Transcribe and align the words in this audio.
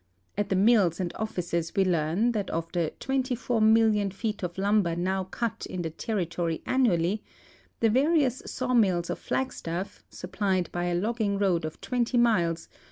At 0.35 0.49
the 0.49 0.55
mills 0.55 0.99
and 0.99 1.13
offices 1.15 1.73
we 1.75 1.85
learn 1.85 2.31
that 2.31 2.49
of 2.49 2.71
the 2.71 2.91
24,000.000 3.01 4.11
feet 4.11 4.41
of 4.41 4.57
lumber 4.57 4.95
now 4.95 5.25
cut 5.25 5.67
in 5.69 5.83
the 5.83 5.91
territory 5.91 6.63
annually, 6.65 7.21
the 7.81 7.89
various 7.91 8.41
sawmills 8.47 9.11
of 9.11 9.19
Flagstaff, 9.19 10.03
supplied 10.09 10.71
by 10.71 10.85
a 10.85 10.95
logging 10.95 11.37
road 11.37 11.65
of 11.65 11.79
20 11.81 12.17
miles, 12.17 12.65
p. 12.71 12.77